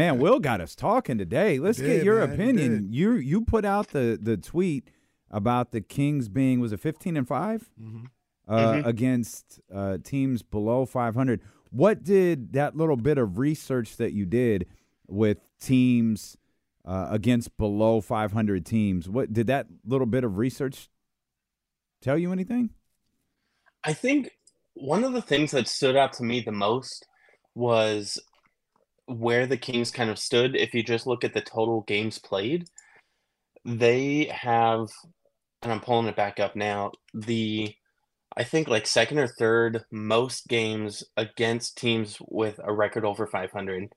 [0.00, 1.58] Man, Will got us talking today.
[1.58, 2.88] Let's He get your man, opinion.
[2.90, 4.88] You you put out the the tweet
[5.30, 8.04] about the Kings being was it fifteen and 5 Mm-hmm.
[8.48, 11.42] uh, against uh, teams below five hundred.
[11.70, 14.66] What did that little bit of research that you did
[15.06, 16.36] with teams
[16.86, 19.06] uh, against below five hundred teams?
[19.06, 20.88] What did that little bit of research
[22.00, 22.70] tell you anything?
[23.84, 24.30] I think
[24.72, 27.06] one of the things that stood out to me the most
[27.54, 28.18] was
[29.10, 30.56] where the Kings kind of stood.
[30.56, 32.68] If you just look at the total games played,
[33.64, 34.88] they have,
[35.62, 37.74] and I'm pulling it back up now, the
[38.36, 43.92] I think like second or third most games against teams with a record over 500,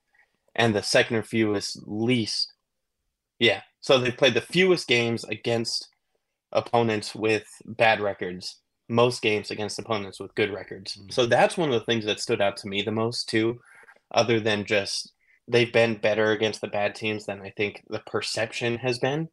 [0.56, 2.52] and the second or fewest least.
[3.39, 5.89] Yeah, so they've played the fewest games against
[6.52, 10.97] opponents with bad records most games against opponents with good records.
[10.97, 11.14] Mm.
[11.14, 13.59] So that's one of the things that stood out to me the most too,
[14.14, 15.11] other than just
[15.47, 19.30] they've been better against the bad teams than I think the perception has been.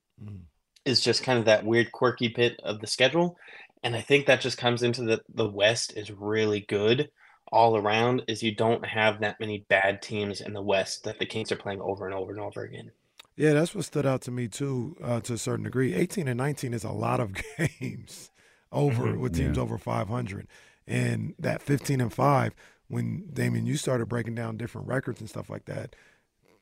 [0.85, 3.37] Is just kind of that weird quirky bit of the schedule.
[3.83, 7.11] And I think that just comes into the the West is really good
[7.53, 11.27] all around is you don't have that many bad teams in the West that the
[11.27, 12.93] Kings are playing over and over and over again.
[13.37, 15.95] Yeah, that's what stood out to me too, uh, to a certain degree.
[15.95, 17.33] 18 and 19 is a lot of
[17.81, 18.31] games
[18.73, 19.19] over Mhm.
[19.21, 19.63] with teams Yeah.
[19.63, 20.47] over 500,
[20.87, 22.55] and that 15 and five.
[22.91, 25.95] When Damon, you started breaking down different records and stuff like that.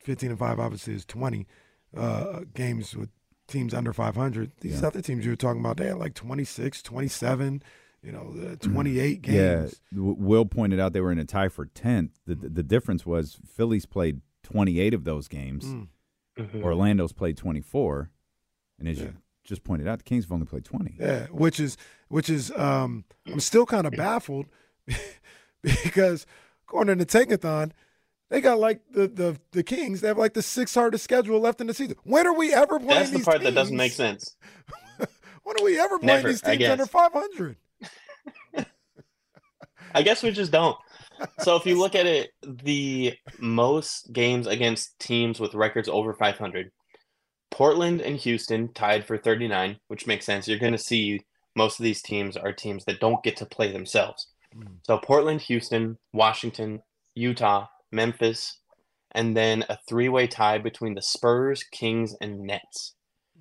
[0.04, 1.46] 15 and five obviously is 20
[1.96, 3.08] uh, games with
[3.46, 4.52] teams under 500.
[4.60, 4.86] These Yeah.
[4.88, 7.62] other teams you were talking about, they had like 26, 27,
[8.02, 9.32] you know, uh, 28 Mm-hmm.
[9.34, 9.80] Yeah, games.
[9.92, 12.12] W- Will pointed out they were in a tie for tenth.
[12.26, 15.64] The the difference was Philly's played twenty eight of those games.
[15.64, 15.88] Mm.
[16.38, 16.62] Mhm.
[16.62, 18.10] Orlando's played 24,
[18.78, 19.04] and as Yeah.
[19.06, 19.12] you
[19.44, 20.94] just pointed out, the Kings have only played 20.
[21.00, 21.76] Yeah, which is
[22.08, 24.46] which is um I'm still kind of baffled
[25.62, 26.26] because
[26.66, 27.72] according to Tankathon,
[28.30, 31.60] they got like the, the the Kings, they have like the sixth hardest schedule left
[31.60, 31.96] in the season.
[32.04, 34.36] When are we ever playing That's the part that doesn't make sense.
[35.48, 37.56] When are we ever playing Never, these teams under 500?
[39.94, 40.76] I guess we just don't.
[41.40, 46.70] So if you look at it, the most games against teams with records over 500,
[47.50, 50.46] Portland and Houston tied for 39, which makes sense.
[50.46, 51.22] You're going to see
[51.56, 54.28] most of these teams are teams that don't get to play themselves.
[54.58, 54.78] Mm.
[54.82, 56.82] So Portland, Houston, Washington,
[57.14, 58.58] Utah, Memphis,
[59.12, 62.94] and then a three-way tie between the Spurs, Kings, and Nets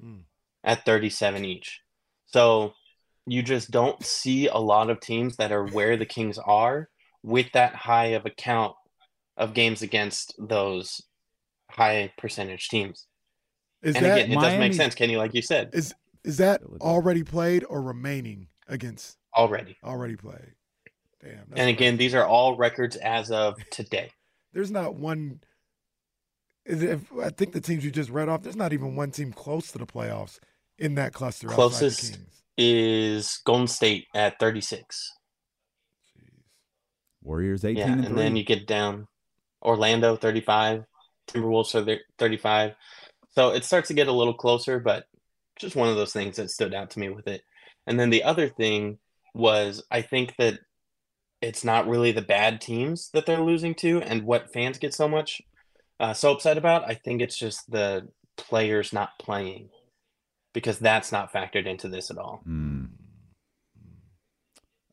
[0.03, 0.23] Mm.
[0.63, 1.81] at 37 each.
[2.27, 2.73] So
[3.25, 6.89] you just don't see a lot of teams that are where the Kings are
[7.23, 8.75] with that high of a count
[9.35, 11.01] of games against those
[11.69, 13.07] high percentage teams.
[13.81, 16.37] Is and that again, it doesn't make Miami's- sense, Kenny, like you said, is is
[16.37, 19.77] that already played or remaining against already.
[19.83, 20.53] already played?
[21.21, 21.31] Damn.
[21.49, 21.97] that's And again, crazy.
[21.97, 24.11] these are all records as of today.
[24.53, 25.39] there's not one.
[26.65, 29.71] If, I think the teams you just read off, there's not even one team close
[29.71, 30.39] to the playoffs
[30.77, 31.47] in that cluster.
[31.47, 32.43] outside the Closest Kings.
[32.57, 35.13] is Golden State at 36.
[36.17, 36.29] Jeez.
[37.23, 39.07] Warriors 18 Yeah, and, and then you get down
[39.61, 40.83] Orlando 35,
[41.27, 42.73] Timberwolves are there 35.
[43.29, 45.05] So it starts to get a little closer, but
[45.59, 47.41] just one of those things that stood out to me with it.
[47.85, 48.97] And then the other thing
[49.33, 50.59] was I think that
[51.41, 55.07] it's not really the bad teams that they're losing to and what fans get so
[55.07, 55.41] much
[55.99, 56.87] uh, so upset about.
[56.89, 59.69] I think it's just the players not playing
[60.53, 62.41] because that's not factored into this at all.
[62.47, 62.89] Mm.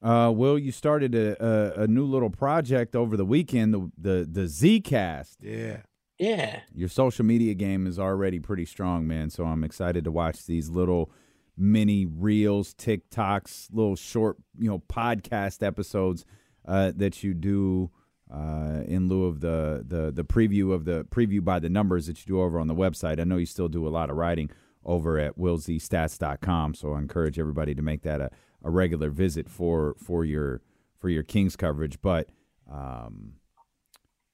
[0.03, 4.29] Uh, Will, you started a, a, a new little project over the weekend, the the,
[4.31, 5.37] the Zcast.
[5.41, 5.79] Yeah.
[6.19, 6.61] Yeah.
[6.75, 9.31] Your social media game is already pretty strong, man.
[9.31, 11.11] So I'm excited to watch these little
[11.57, 16.25] mini reels, TikToks, little short, you know, podcast episodes
[16.67, 17.91] uh, that you do
[18.33, 22.19] uh, in lieu of the, the the preview of the preview by the numbers that
[22.21, 23.21] you do over on the website.
[23.21, 24.51] I know you still do a lot of writing
[24.85, 28.31] over at willzstats.com, so I encourage everybody to make that a,
[28.63, 30.63] a regular visit for for your
[30.99, 32.01] for your Kings coverage.
[32.01, 32.29] But
[32.71, 33.35] Um,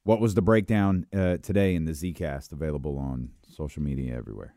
[0.05, 4.55] what was the breakdown uh, today in the Zcast available on social media everywhere?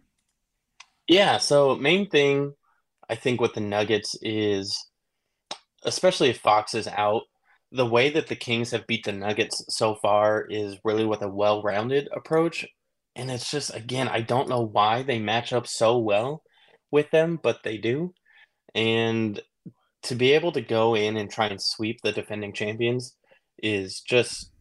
[1.07, 2.53] Yeah, so main thing
[3.09, 4.89] I think with the Nuggets is
[5.83, 7.23] especially if Fox is out,
[7.71, 11.27] the way that the Kings have beat the Nuggets so far is really with a
[11.27, 12.65] well-rounded approach.
[13.15, 16.44] And it's just again, I don't know why they match up so well
[16.91, 18.13] with them, but they do.
[18.75, 19.41] And
[20.03, 23.15] to be able to go in and try and sweep the defending champions
[23.61, 24.51] is just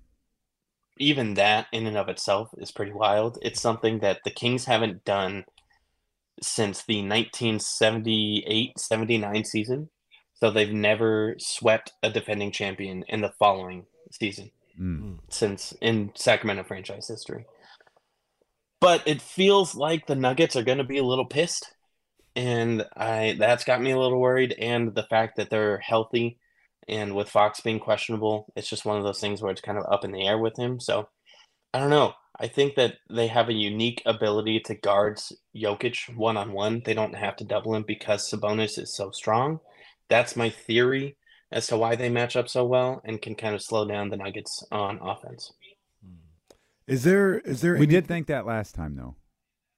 [0.98, 3.38] even that in and of itself is pretty wild.
[3.42, 5.44] It's something that the Kings haven't done
[6.40, 9.90] since the 1978 79 season.
[10.34, 14.50] So they've never swept a defending champion in the following season
[14.80, 15.18] Mm.
[15.28, 17.44] since in Sacramento franchise history.
[18.80, 21.74] But it feels like the Nuggets are going to be a little pissed
[22.34, 26.38] and I that's got me a little worried and the fact that they're healthy
[26.88, 29.84] and with Fox being questionable, it's just one of those things where it's kind of
[29.92, 30.80] up in the air with him.
[30.80, 31.08] So
[31.72, 32.14] I don't know.
[32.42, 35.20] I think that they have a unique ability to guard
[35.56, 36.82] Jokic one on one.
[36.84, 39.60] They don't have to double him because Sabonis is so strong.
[40.08, 41.16] That's my theory
[41.52, 44.16] as to why they match up so well and can kind of slow down the
[44.16, 45.52] Nuggets on offense.
[46.86, 49.14] Is there is there We any- did think that last time, though.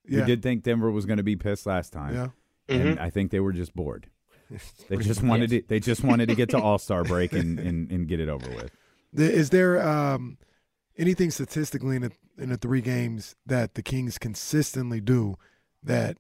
[0.09, 2.29] yeah, We did think Denver was going to be pissed last time, yeah.
[2.75, 4.09] and I think they were just bored.
[4.89, 5.63] They just wanted to.
[5.69, 8.49] They just wanted to get to All Star break and, and, and get it over
[8.51, 8.71] with.
[9.15, 10.39] Is there um,
[10.97, 15.37] anything statistically in the in the three games that the Kings consistently do
[15.83, 16.17] that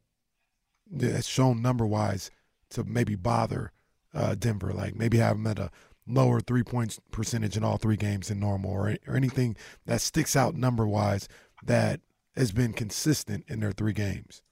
[0.90, 2.30] that's shown number wise
[2.70, 3.72] to maybe bother
[4.12, 4.72] uh, Denver?
[4.72, 5.70] Like maybe have them at a
[6.06, 9.56] lower three points percentage in all three games than normal, or or anything
[9.86, 11.28] that sticks out number wise
[11.64, 12.00] that
[12.36, 14.42] has been consistent in their three games.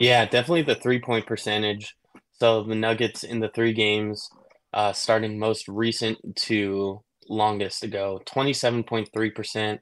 [0.00, 1.96] Yeah, definitely the three point percentage.
[2.32, 4.28] So the Nuggets in the three games,
[4.72, 9.78] uh, starting most recent to longest ago, 27.3%,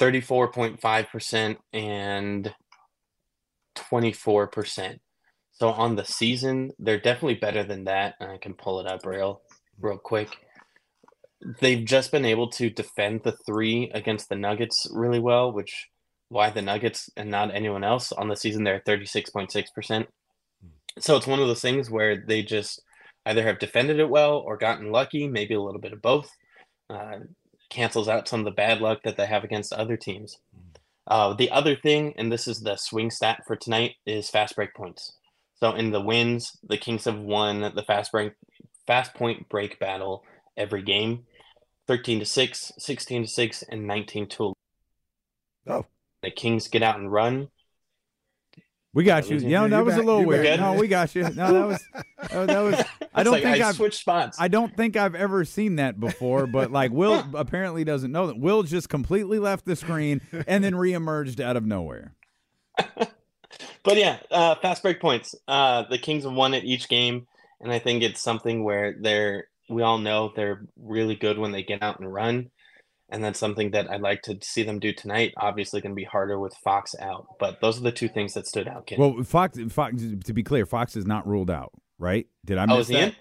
[0.00, 2.54] 34.5%, and
[3.76, 4.98] 24%.
[5.52, 8.14] So on the season, they're definitely better than that.
[8.20, 9.42] And I can pull it up real,
[9.80, 10.30] real quick.
[11.60, 15.88] They've just been able to defend the three against the Nuggets really well, which
[16.28, 19.88] why the Nuggets and not anyone else on the season they're 36.6%.
[19.88, 20.06] Hmm.
[20.98, 22.80] So it's one of those things where they just
[23.26, 26.30] either have defended it well or gotten lucky, maybe a little bit of both.
[26.90, 27.20] Uh,
[27.70, 30.38] cancels out some of the bad luck that they have against other teams.
[31.06, 34.74] Uh, the other thing, and this is the swing stat for tonight, is fast break
[34.74, 35.12] points.
[35.54, 38.32] So in the wins, the Kings have won the fast break
[38.86, 40.24] fast point break battle
[40.56, 41.24] every game.
[41.88, 44.54] 13 to 6, 16 to 6, and 19 to 11.
[45.68, 45.86] Oh,
[46.22, 47.48] The Kings get out and run.
[48.94, 49.38] We got you.
[49.38, 50.02] Yeah, You're that was back.
[50.02, 50.60] a little You're weird.
[50.60, 51.22] No, we got you.
[51.22, 51.84] No, that was
[52.32, 52.84] oh, that was.
[53.14, 54.38] I don't like think I I've switched spots.
[54.40, 58.38] I don't think I've ever seen that before, but like Will apparently doesn't know that
[58.38, 62.14] Will just completely left the screen and then reemerged out of nowhere.
[63.84, 65.34] But yeah, uh, fast break points.
[65.48, 67.26] Uh, the Kings have won at each game,
[67.60, 69.48] and I think it's something where they're.
[69.68, 72.50] We all know they're really good when they get out and run,
[73.12, 75.34] and that's something that I'd like to see them do tonight.
[75.36, 78.46] Obviously, going to be harder with Fox out, but those are the two things that
[78.46, 78.86] stood out.
[78.86, 78.98] Ken.
[78.98, 80.02] Well, Fox, Fox.
[80.24, 82.26] To be clear, Fox is not ruled out, right?
[82.44, 83.08] Did I miss oh, miss is he that?
[83.08, 83.14] in?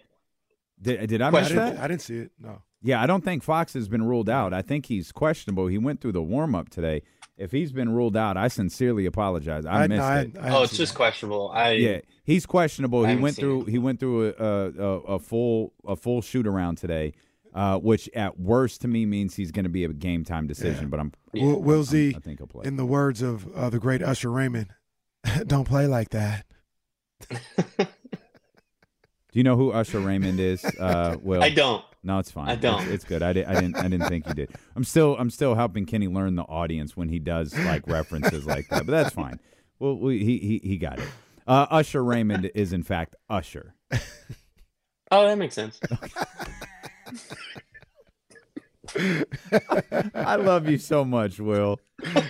[0.81, 1.83] Did, did I I miss didn't, that?
[1.83, 2.31] I didn't see it.
[2.39, 2.61] No.
[2.81, 4.53] Yeah, I don't think Fox has been ruled out.
[4.53, 5.67] I think he's questionable.
[5.67, 7.03] He went through the warm up today.
[7.37, 9.65] If he's been ruled out, I sincerely apologize.
[9.65, 10.37] I, missed no, I, it.
[10.39, 10.97] I Oh, it's just that.
[10.97, 11.51] questionable.
[11.53, 13.05] I yeah, he's questionable.
[13.05, 13.63] I He went through.
[13.63, 13.69] it.
[13.69, 17.13] He went through a, a, a full a full shoot around today,
[17.53, 20.83] uh, which at worst to me means he's going to be a game time decision.
[20.83, 20.89] Yeah.
[20.89, 22.65] But I'm, Will, Will Z, I think he'll play.
[22.65, 24.67] in the words of uh, the great Usher Raymond,
[25.47, 26.45] don't play like that.
[27.79, 30.65] Do you know who Usher Raymond is?
[30.65, 31.83] Uh, Will I don't.
[32.03, 32.49] No, it's fine.
[32.49, 32.81] I don't.
[32.83, 33.21] It's, it's good.
[33.21, 33.77] I, di- I didn't.
[33.77, 34.49] I didn't think you did.
[34.75, 35.15] I'm still.
[35.17, 38.85] I'm still helping Kenny learn the audience when he does like references like that.
[38.85, 39.39] But that's fine.
[39.79, 41.07] Well, we, he he he got it.
[41.47, 43.75] Uh, Usher Raymond is in fact Usher.
[45.11, 45.79] Oh, that makes sense.
[50.15, 51.79] I love you so much, Will.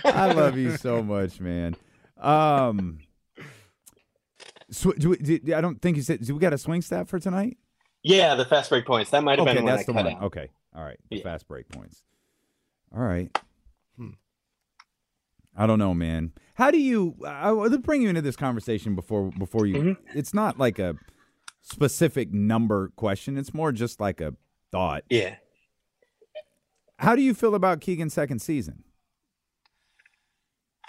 [0.04, 1.74] I love you so much, man.
[2.18, 2.98] Um,
[4.70, 6.24] sw- do we, do, I don't think you said.
[6.24, 7.56] Do we got a swing stat for tonight?
[8.02, 9.10] Yeah, the fast break points.
[9.10, 10.14] That might have Okay, been when that's the cut one.
[10.14, 10.22] out.
[10.24, 10.98] Okay, all right.
[11.10, 11.22] The Yeah.
[11.22, 12.02] fast break points.
[12.94, 13.36] All right.
[13.96, 14.10] Hmm.
[15.56, 16.32] I don't know, man.
[16.54, 17.16] How do you?
[17.26, 19.74] I I bring you into this conversation before before you.
[19.76, 20.18] Mm-hmm.
[20.18, 20.96] It's not like a
[21.62, 23.36] specific number question.
[23.38, 24.34] It's more just like a
[24.72, 25.04] thought.
[25.10, 25.36] Yeah.
[26.98, 28.84] How do you feel about Keegan's second season?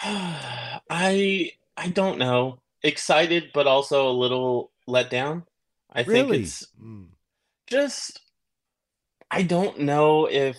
[0.00, 2.60] I I don't know.
[2.82, 5.44] Excited, but also a little let down.
[5.92, 7.06] I think it's Mm.
[7.66, 8.20] just
[9.30, 10.56] I don't know if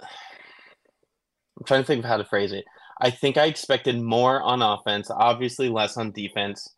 [0.00, 2.64] I'm trying to think of how to phrase it.
[3.00, 6.68] I think I expected more on offense, obviously less on defense.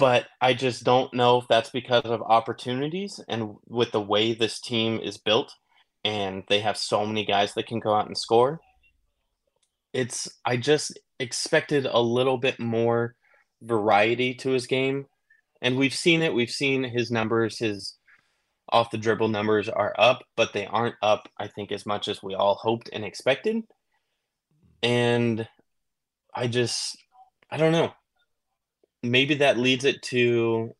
[0.00, 4.58] But I just don't know if that's because of opportunities and with the way this
[4.58, 5.52] team is built
[6.04, 8.60] and they have so many guys that can go out and score.
[9.92, 13.14] It's I just expected a little bit more
[13.60, 15.04] variety to his game.
[15.60, 16.32] And we've seen it.
[16.32, 17.98] We've seen his numbers, his
[18.72, 22.22] off the dribble numbers are up, but they aren't up, I think, as much as
[22.22, 23.64] we all hoped and expected.
[24.82, 25.46] And
[26.34, 26.96] I just,
[27.50, 27.92] I don't know.
[29.02, 30.74] Maybe that leads it to,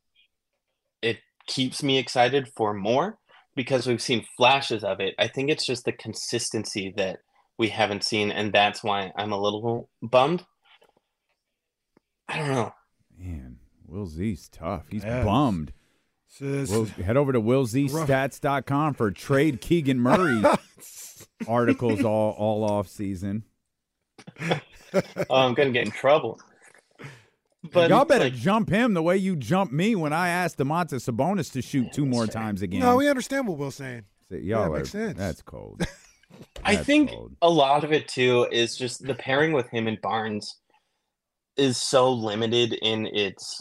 [1.02, 3.18] it keeps me excited for more
[3.56, 5.14] because we've seen flashes of it.
[5.18, 7.20] I think it's just the consistency that
[7.58, 10.44] we haven't seen, and that's why I'm a little bummed.
[12.28, 12.72] I don't know.
[13.18, 14.84] Man, Will Z's tough.
[14.90, 15.24] He's Yeah.
[15.24, 15.72] bummed.
[16.28, 20.42] So this- Will, head over to willzstats.com for trade Keegan Murray
[21.48, 23.44] articles all all off season.
[24.40, 24.60] Oh,
[25.30, 26.40] I'm gonna get in trouble.
[27.62, 31.08] But Y'all better like, jump him the way you jump me when I asked Domantas
[31.10, 32.80] Sabonis to shoot two more times again.
[32.80, 34.04] no, we understand what Will's saying.
[34.30, 35.18] So y'all Yeah, are, makes sense.
[35.18, 35.82] That's cold.
[36.64, 37.36] I That's think cold.
[37.42, 40.56] a lot of it too is just the pairing with him and Barnes
[41.56, 43.60] is so limited in its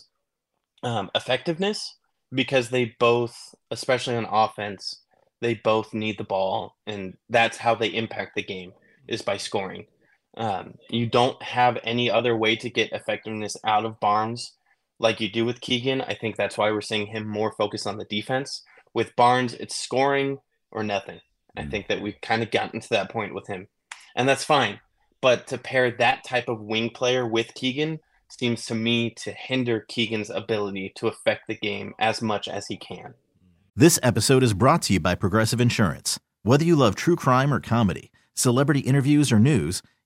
[0.84, 1.98] um, effectiveness
[2.32, 5.02] because they both, especially on offense,
[5.42, 8.72] they both need the ball, and that's how they impact the game
[9.08, 9.86] is by scoring.
[10.38, 14.54] Um, you don't have any other way to get effectiveness out of Barnes
[15.00, 16.02] like you do with Keegan.
[16.02, 18.64] I think that's why we're seeing him more focused on the defense.
[18.94, 20.40] With Barnes, it's scoring
[20.72, 21.20] or nothing.
[21.58, 23.68] I think that we've kind of gotten to that point with him,
[24.16, 24.80] and that's fine.
[25.22, 29.86] But to pair that type of wing player with Keegan seems to me to hinder
[29.90, 33.16] Keegan's ability to affect the game as much as he can.
[33.76, 36.20] This episode is brought to you by Progressive Insurance.
[36.44, 39.82] Whether you love true crime or comedy, celebrity interviews or news,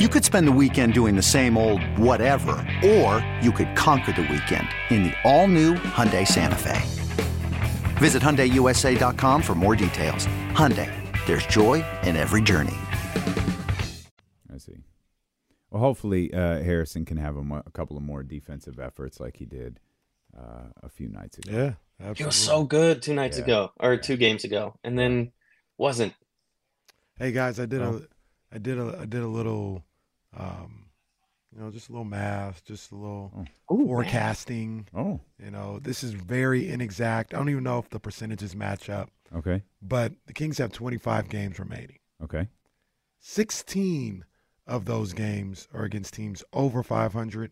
[0.00, 2.52] You could spend the weekend doing the same old whatever,
[2.84, 6.80] or you could conquer the weekend in the all-new Hyundai Santa Fe.
[7.98, 10.26] Visit HyundaiUSA.com for more details.
[10.52, 10.88] Hyundai,
[11.26, 12.74] there's joy in every journey.
[14.52, 14.76] I see.
[15.70, 19.36] Well, hopefully uh, Harrison can have a, mo- a couple of more defensive efforts like
[19.36, 19.78] he did
[20.36, 21.74] uh, a few nights ago.
[22.00, 23.44] Yeah, He was so good two nights Yeah.
[23.44, 25.32] ago or two games ago, and then
[25.76, 26.14] wasn't.
[27.18, 28.00] Hey guys, I did Oh.
[28.00, 28.11] a,
[28.52, 29.82] I did a, I did a little,
[30.36, 30.86] um,
[31.54, 33.32] you know, just a little math, just a little
[33.72, 34.88] Ooh, forecasting.
[34.94, 37.34] Oh, You know, this is very inexact.
[37.34, 41.28] I don't even know if the percentages match up, okay, but the Kings have 25
[41.28, 41.98] games remaining.
[42.22, 42.48] okay,
[43.20, 44.24] 16
[44.66, 47.50] of those games are against teams over 500.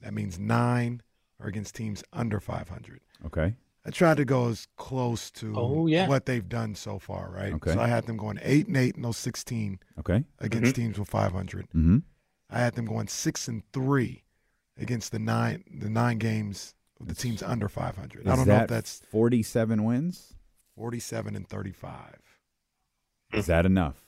[0.00, 1.02] That means nine
[1.40, 3.00] are against teams under 500.
[3.26, 3.54] okay,
[3.86, 6.08] I tried to go as close to Oh, yeah.
[6.08, 7.52] what they've done so far, right?
[7.54, 7.72] Okay.
[7.72, 10.24] So I had them going eight and eight in those 16 okay.
[10.40, 11.68] against teams with 500.
[11.68, 11.98] Mm-hmm.
[12.50, 14.24] I had them going six and three
[14.76, 18.26] against the nine the nine games with the teams under 500.
[18.26, 20.34] I don't know if that's 47 wins.
[20.74, 22.18] 47 and 35.
[23.32, 24.04] Is that enough?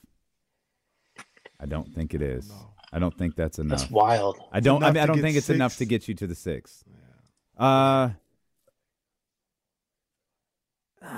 [1.61, 2.49] I don't think it is.
[2.49, 2.75] know.
[2.93, 3.81] I don't think that's enough.
[3.81, 4.39] That's wild.
[4.53, 4.83] I don't.
[4.83, 6.85] I, mean, I don't get think it's enough to get you to the six.
[7.57, 8.11] Uh,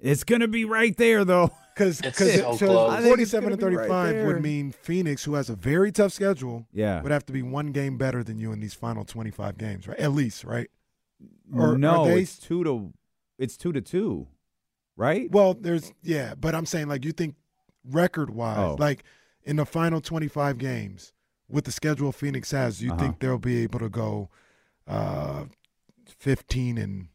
[0.00, 1.50] it's gonna be right there though.
[1.74, 2.90] Because because so close.
[2.92, 5.56] I think it's 47 gonna and be right 35 would mean Phoenix, who has a
[5.56, 7.00] very tough schedule, Yeah.
[7.00, 9.98] would have to be one game better than you in these final 25 games, right?
[9.98, 10.68] At least, right?
[11.50, 12.92] Or no, they- it's two to.
[13.38, 14.28] It's two to two,
[14.98, 15.30] right?
[15.30, 17.36] Well, there's yeah, but I'm saying like you think
[17.90, 18.76] record wise, Oh.
[18.78, 19.02] like
[19.42, 21.14] in the final 25 games
[21.48, 23.00] with the schedule Phoenix has, you Uh-huh.
[23.00, 24.28] think they'll be able to go
[24.86, 25.46] uh
[26.18, 27.08] 15 and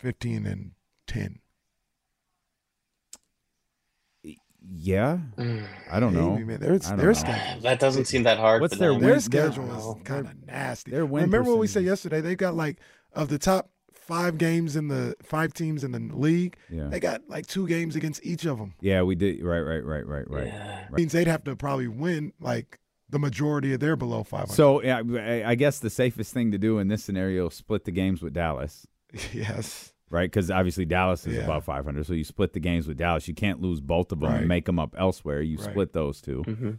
[0.00, 0.70] 15 and
[1.06, 1.38] 10.
[4.72, 5.66] Yeah, mm.
[5.90, 6.32] I don't know.
[6.32, 6.60] Maybe, man.
[6.60, 7.12] Their, I don't their know.
[7.14, 7.62] schedule.
[7.62, 8.60] That doesn't seem that hard.
[8.60, 9.00] What's for their them.
[9.00, 10.90] win- Their Their- schedule is oh, kind of nasty.
[10.90, 12.20] their win Remember what we said yesterday?
[12.20, 12.78] They got like
[13.14, 16.56] of the top five games in the five teams in the league.
[16.68, 16.88] Yeah.
[16.88, 18.74] They got like two games against each of them.
[18.80, 19.42] Yeah, we did.
[19.42, 20.46] Right, right, right, right, right.
[20.48, 20.88] Yeah.
[20.92, 22.78] Means they'd have to probably win like
[23.08, 24.54] the majority of their below 500.
[24.54, 27.84] So yeah, I I guess the safest thing to do in this scenario is split
[27.84, 28.86] the games with Dallas,
[29.32, 30.30] yes, right?
[30.30, 31.42] Because obviously Dallas is Yeah.
[31.42, 33.26] above 500, so you split the games with Dallas.
[33.28, 34.38] You can't lose both of them Right.
[34.40, 35.40] and make them up elsewhere.
[35.42, 35.70] You Right.
[35.70, 36.78] split those 2 Mhm.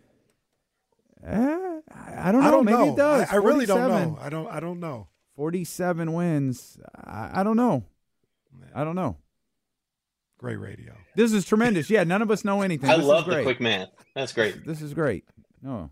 [1.23, 2.47] Eh, I I don't know.
[2.47, 2.93] I don't Maybe know.
[2.93, 3.29] it does.
[3.29, 4.17] I, I really don't know.
[4.21, 4.47] I don't.
[4.47, 5.07] I don't know.
[5.35, 6.77] 47 wins.
[6.95, 7.83] I, I don't know.
[8.73, 9.17] I don't know.
[10.39, 10.93] Great radio.
[11.15, 11.89] This is tremendous.
[11.89, 12.89] Yeah, none of us know anything.
[12.89, 13.89] I This is love the quick math.
[14.15, 14.65] That's great.
[14.65, 15.25] This is great.
[15.61, 15.91] No,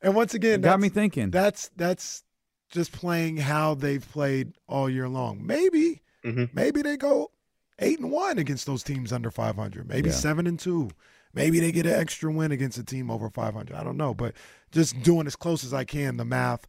[0.00, 1.30] And once again, it got that's- me thinking.
[1.30, 2.22] That's that's
[2.70, 5.44] just playing how they've played all year long.
[5.46, 6.50] Maybe Mhm.
[6.54, 7.30] maybe they go
[7.78, 9.88] eight and one against those teams under 500.
[9.88, 10.14] Maybe Yeah.
[10.16, 10.90] seven and two.
[11.34, 13.76] Maybe they get an extra win against a team over 500.
[13.76, 14.34] I don't know, but
[14.72, 16.66] just doing as close as I can the math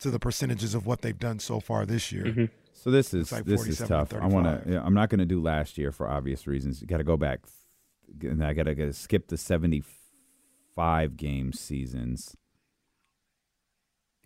[0.00, 2.24] to the percentages of what they've done so far this year.
[2.24, 2.50] Mhm.
[2.72, 4.10] So this is like this is tough.
[4.10, 4.82] to I want to.
[4.84, 6.80] I'm not going to do last year for obvious reasons.
[6.80, 7.40] You got to go back,
[8.22, 12.36] and I got to skip the 75 game seasons.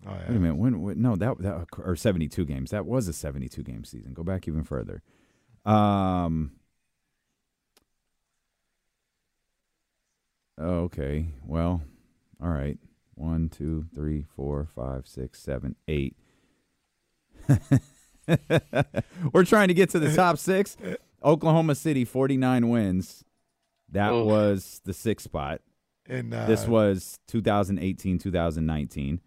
[0.07, 0.25] Oh, yeah.
[0.29, 0.57] Wait a minute.
[0.57, 1.01] When, when?
[1.01, 2.71] No, that that or 72 games.
[2.71, 4.13] That was a 72 game season.
[4.13, 5.01] Go back even further.
[5.65, 6.51] Um.
[10.59, 11.27] oh, Okay.
[11.45, 11.81] Well,
[12.41, 12.77] all right.
[13.15, 16.15] One, two, three, four, five, six, seven, eight.
[19.31, 20.75] We're trying to get to the top six.
[21.23, 23.23] Oklahoma City, 49 wins.
[23.89, 24.25] That Oof.
[24.25, 25.61] was the sixth spot.
[26.07, 29.21] And uh, This was 2018, 2019.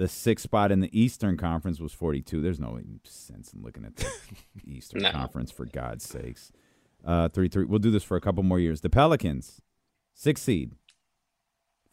[0.00, 2.40] The sixth spot in the Eastern Conference was 42.
[2.40, 4.06] There's no sense in looking at the
[4.66, 5.10] Eastern No.
[5.10, 6.52] Conference for God's sakes.
[7.04, 7.66] Uh, three, three.
[7.66, 8.80] We'll do this for a couple more years.
[8.80, 9.60] The Pelicans,
[10.14, 10.72] sixth seed,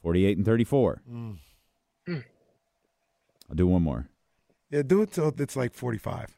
[0.01, 1.01] 48 and 34.
[1.11, 1.37] Mm.
[2.07, 4.07] I'll do one more.
[4.69, 6.37] yeah, do it till it's like 45.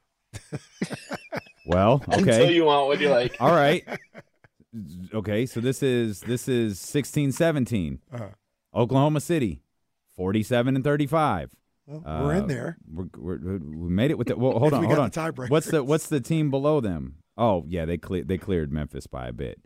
[1.67, 2.17] Well, okay.
[2.17, 3.35] Until okay, you want what you like.
[3.39, 3.87] all right.
[5.13, 7.99] Okay, so this is this is 16, 17.
[8.11, 8.29] Uh,
[8.73, 9.61] Oklahoma City,
[10.15, 11.51] 47 and 35.
[11.89, 12.77] Well, we're in Uh, there.
[12.91, 14.35] We're, we're, we made it with the.
[14.37, 15.33] Well, hold on, we hold got on.
[15.33, 15.47] the.
[15.47, 17.15] What's the What's the team below them?
[17.37, 19.59] Oh yeah, they cle- they cleared Memphis by a bit.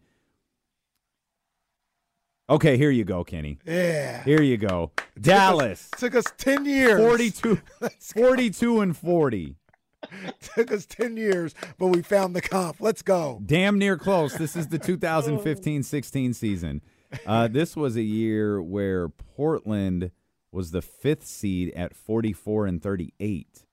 [2.50, 3.58] Okay, here you go, Kenny.
[3.66, 4.24] Yeah.
[4.24, 4.92] Here you go.
[5.20, 7.00] Dallas, Took us 10 years.
[7.00, 7.62] 42,
[8.00, 9.56] 42 and 40.
[10.56, 12.78] Took us 10 years, but we found the comp.
[12.82, 13.42] Let's go.
[13.46, 14.34] Damn near close.
[14.36, 16.82] This is the 2015-16 season.
[17.26, 20.12] Uh, this was a year where Portland
[20.54, 23.66] was the fifth seed at 44 and 38.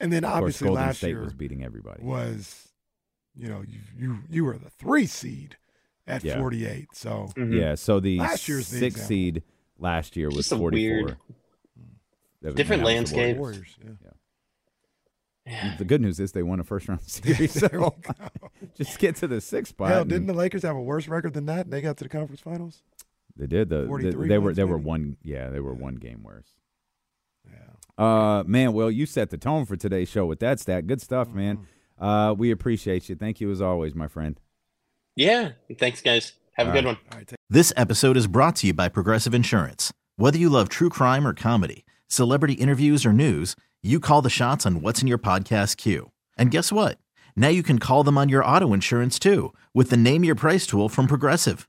[0.00, 2.02] And then Of course, obviously Golden last State year was beating everybody.
[2.02, 2.68] was,
[3.36, 5.56] you know, you you, you were the three seed
[6.06, 6.38] at Yeah.
[6.40, 6.88] 48.
[6.94, 7.58] So Mhm.
[7.60, 9.08] Yeah, so the Last year's the sixth example.
[9.08, 9.42] seed
[9.78, 10.70] last year was 44.
[10.72, 11.16] weird-
[12.40, 13.36] That was- Different that landscape.
[13.36, 13.76] Warriors.
[13.78, 13.98] Warriors.
[14.02, 14.10] Yeah.
[15.46, 15.76] Yeah.
[15.76, 17.52] The good news is they won a first round series.
[17.52, 17.94] so
[18.76, 19.90] just get to the sixth spot.
[19.90, 21.66] Hell, and- didn't the Lakers have a worse record than that?
[21.66, 22.82] and They got to the conference finals.
[23.36, 25.96] They did the, the 43 they were wins, they were one yeah they were one
[25.96, 26.48] game worse.
[27.46, 28.04] Yeah.
[28.04, 30.86] Uh man, well you set the tone for today's show with that stat.
[30.86, 31.58] Good stuff, man.
[31.98, 32.04] Mm-hmm.
[32.04, 33.16] Uh we appreciate you.
[33.16, 34.40] Thank you as always, my friend.
[35.16, 35.52] Yeah.
[35.78, 36.32] Thanks, guys.
[36.54, 36.96] Have a good right.
[36.96, 36.98] one.
[37.12, 37.26] All right.
[37.26, 39.92] Take This episode is brought to you by Progressive Insurance.
[40.16, 44.64] Whether you love true crime or comedy, celebrity interviews or news, you call the shots
[44.64, 46.10] on what's in your podcast queue.
[46.38, 46.98] And guess what?
[47.36, 50.66] Now you can call them on your auto insurance too with the Name Your Price
[50.66, 51.68] tool from Progressive.